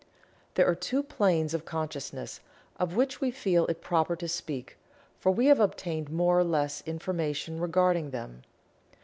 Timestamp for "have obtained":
5.45-6.09